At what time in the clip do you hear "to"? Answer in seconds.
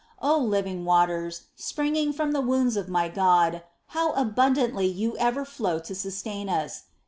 5.77-5.93